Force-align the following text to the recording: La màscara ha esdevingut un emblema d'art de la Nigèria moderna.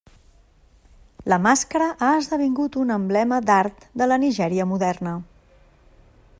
La 1.33 1.37
màscara 1.47 1.89
ha 2.05 2.09
esdevingut 2.21 2.79
un 2.85 2.95
emblema 2.97 3.41
d'art 3.51 3.87
de 4.03 4.09
la 4.13 4.21
Nigèria 4.25 4.69
moderna. 4.75 5.17